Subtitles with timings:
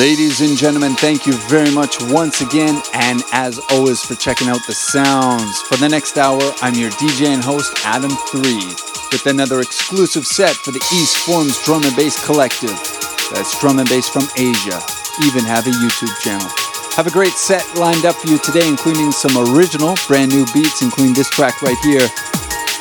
[0.00, 4.66] Ladies and gentlemen, thank you very much once again, and as always, for checking out
[4.66, 5.60] the sounds.
[5.68, 10.70] For the next hour, I'm your DJ and host, Adam3, with another exclusive set for
[10.70, 12.72] the East Forms Drum and Bass Collective.
[13.30, 14.80] That's drum and bass from Asia.
[15.22, 16.48] Even have a YouTube channel.
[16.96, 20.80] Have a great set lined up for you today, including some original, brand new beats,
[20.80, 22.08] including this track right here,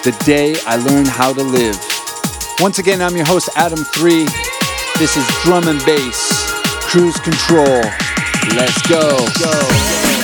[0.07, 1.75] The Day I Learned How to Live.
[2.61, 4.23] Once again, I'm your host, Adam3.
[4.97, 6.48] This is Drum and Bass
[6.89, 7.83] Cruise Control.
[8.55, 8.97] Let's go.
[8.97, 10.18] Let's go.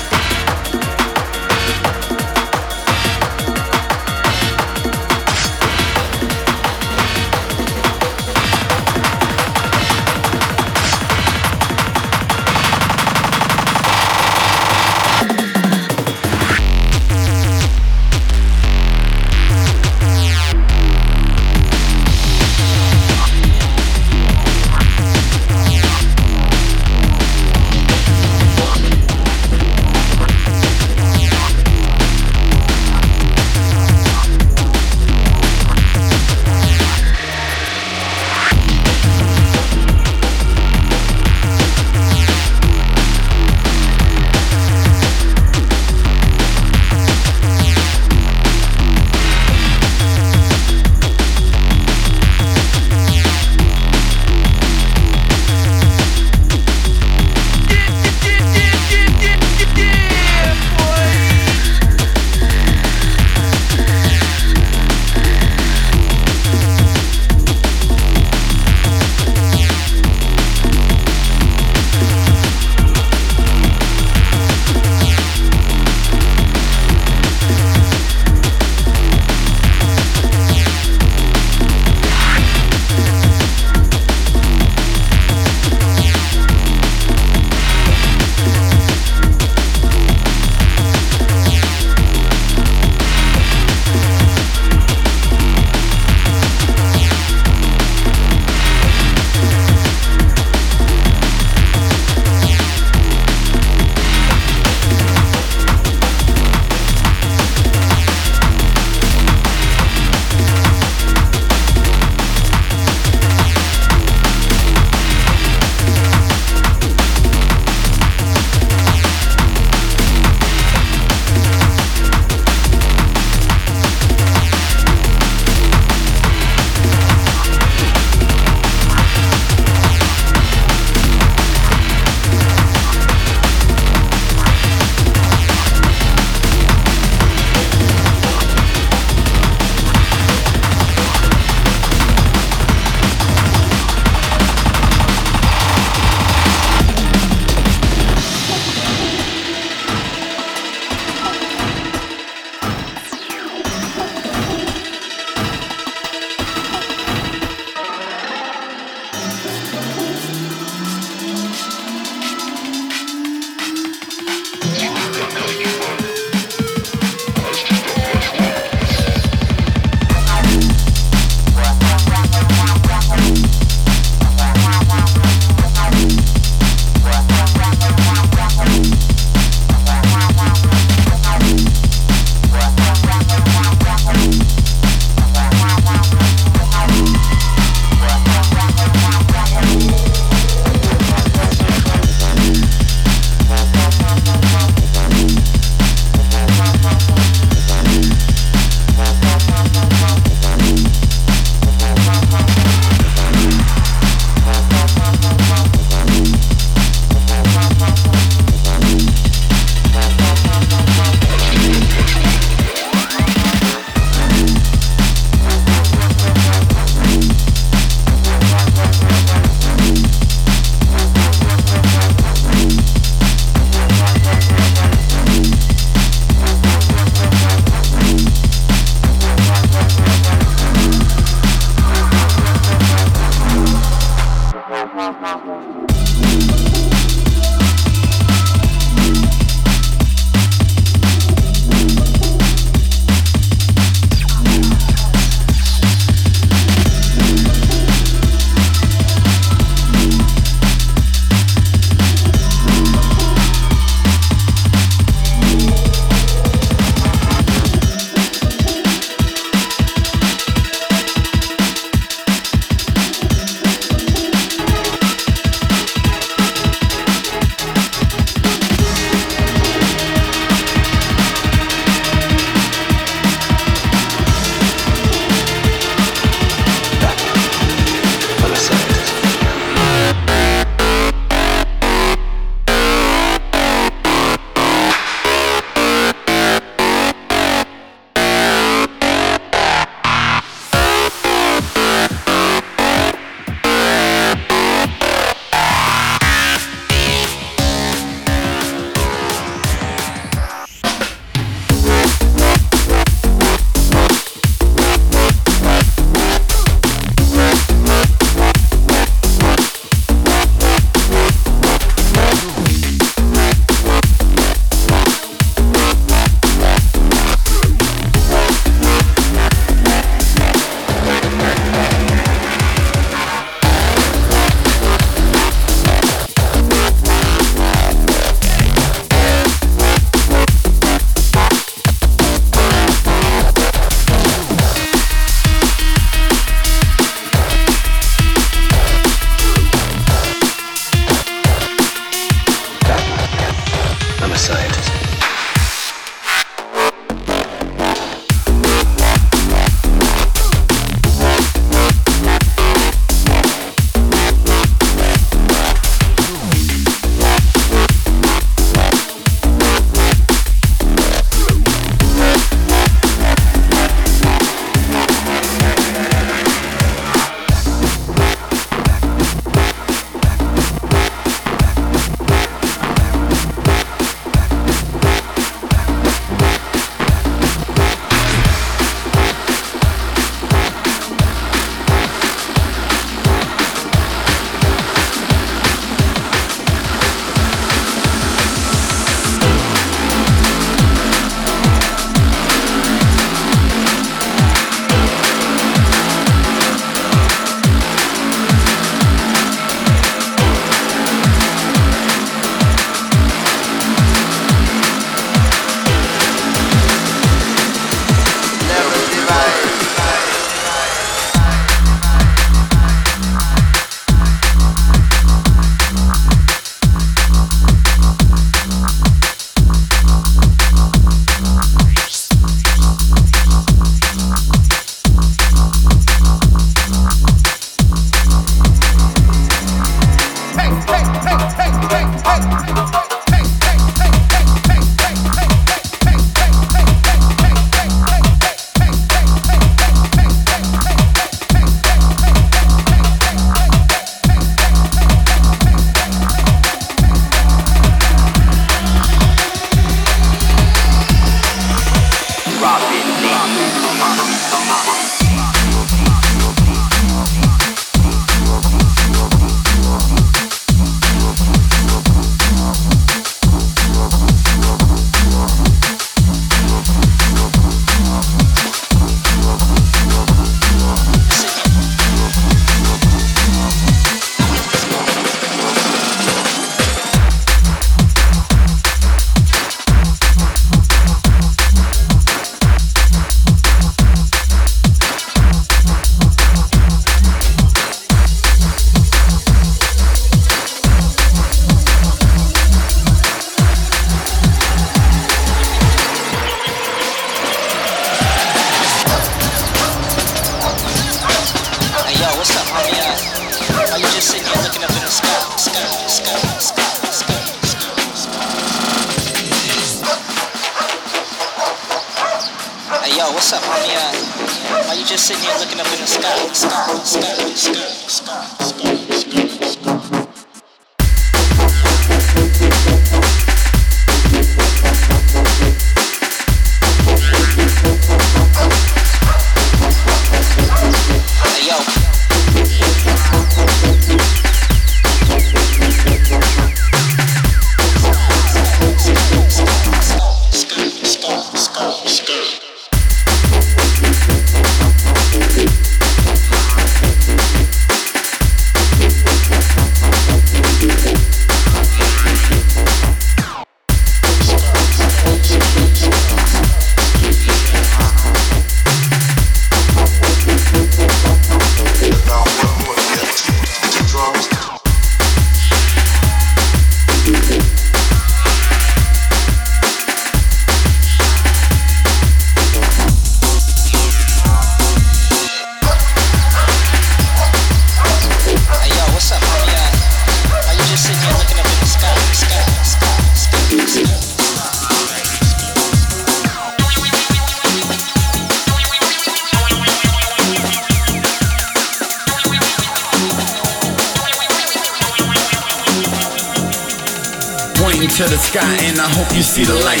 [599.52, 600.00] see the light.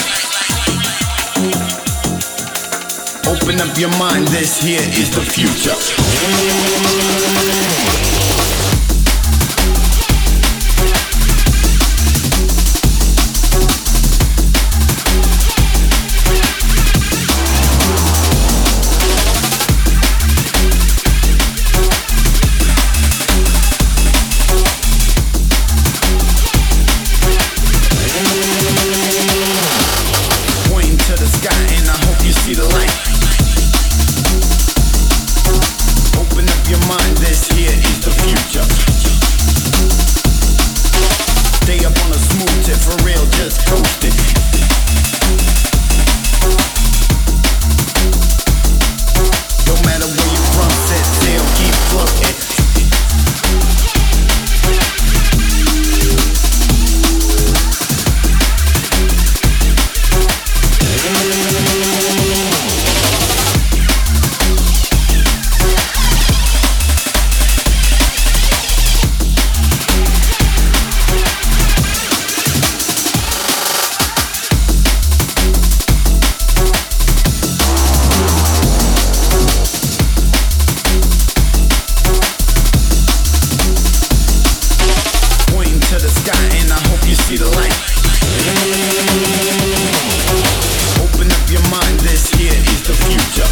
[3.28, 6.81] Open up your mind, this here is the future.
[91.72, 93.48] mind, this here is the future.